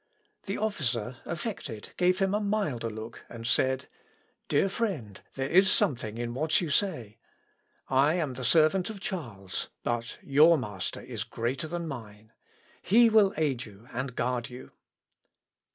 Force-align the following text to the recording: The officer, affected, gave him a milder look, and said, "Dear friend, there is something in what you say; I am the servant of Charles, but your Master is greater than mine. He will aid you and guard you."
The 0.47 0.57
officer, 0.57 1.17
affected, 1.25 1.93
gave 1.95 2.17
him 2.17 2.33
a 2.33 2.39
milder 2.39 2.89
look, 2.89 3.23
and 3.29 3.45
said, 3.45 3.87
"Dear 4.47 4.67
friend, 4.67 5.21
there 5.35 5.47
is 5.47 5.69
something 5.71 6.17
in 6.17 6.33
what 6.33 6.59
you 6.59 6.71
say; 6.71 7.19
I 7.87 8.15
am 8.15 8.33
the 8.33 8.43
servant 8.43 8.89
of 8.89 8.99
Charles, 8.99 9.69
but 9.83 10.17
your 10.23 10.57
Master 10.57 11.01
is 11.01 11.23
greater 11.23 11.67
than 11.67 11.87
mine. 11.87 12.31
He 12.81 13.11
will 13.11 13.35
aid 13.37 13.65
you 13.65 13.87
and 13.93 14.15
guard 14.15 14.49
you." 14.49 14.71